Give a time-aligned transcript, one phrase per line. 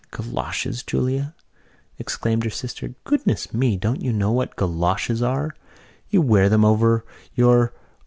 [0.09, 1.35] "Goloshes, Julia!"
[1.99, 2.95] exclaimed her sister.
[3.03, 5.53] "Goodness me, don't you know what goloshes are?
[6.09, 7.71] You wear them over your